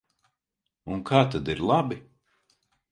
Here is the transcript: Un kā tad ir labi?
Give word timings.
Un 0.95 1.05
kā 1.11 1.21
tad 1.37 1.55
ir 1.57 1.65
labi? 1.75 2.03